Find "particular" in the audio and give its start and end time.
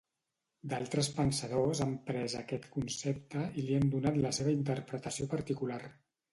5.39-5.83